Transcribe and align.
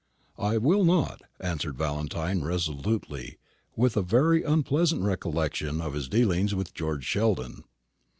"I 0.39 0.57
will 0.57 0.83
not," 0.83 1.21
answered 1.39 1.77
Valentine 1.77 2.41
resolutely, 2.43 3.37
with 3.75 3.95
a 3.95 4.01
very 4.01 4.41
unpleasant 4.41 5.03
recollection 5.03 5.79
of 5.79 5.93
his 5.93 6.07
dealings 6.09 6.55
with 6.55 6.73
George 6.73 7.05
Sheldon. 7.05 7.65